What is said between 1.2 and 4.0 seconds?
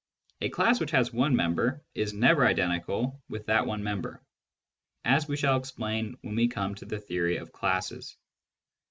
member is never identical with that one